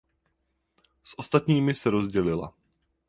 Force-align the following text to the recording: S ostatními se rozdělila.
S 1.03 1.13
ostatními 1.17 1.75
se 1.75 1.89
rozdělila. 1.89 2.53